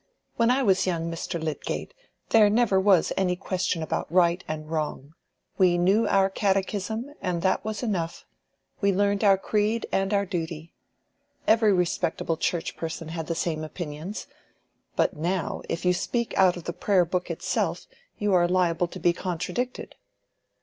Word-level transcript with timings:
When 0.35 0.49
I 0.49 0.63
was 0.63 0.87
young, 0.87 1.11
Mr. 1.11 1.39
Lydgate, 1.39 1.93
there 2.29 2.49
never 2.49 2.79
was 2.79 3.13
any 3.15 3.35
question 3.35 3.83
about 3.83 4.11
right 4.11 4.43
and 4.47 4.67
wrong. 4.67 5.13
We 5.59 5.77
knew 5.77 6.07
our 6.07 6.27
catechism, 6.27 7.13
and 7.21 7.43
that 7.43 7.63
was 7.63 7.83
enough; 7.83 8.25
we 8.81 8.91
learned 8.91 9.23
our 9.23 9.37
creed 9.37 9.85
and 9.91 10.11
our 10.11 10.25
duty. 10.25 10.73
Every 11.47 11.71
respectable 11.71 12.35
Church 12.37 12.75
person 12.75 13.09
had 13.09 13.27
the 13.27 13.35
same 13.35 13.63
opinions. 13.63 14.25
But 14.95 15.15
now, 15.15 15.61
if 15.69 15.85
you 15.85 15.93
speak 15.93 16.35
out 16.35 16.57
of 16.57 16.63
the 16.63 16.73
Prayer 16.73 17.05
book 17.05 17.29
itself, 17.29 17.85
you 18.17 18.33
are 18.33 18.47
liable 18.47 18.87
to 18.87 18.99
be 18.99 19.13
contradicted." 19.13 19.93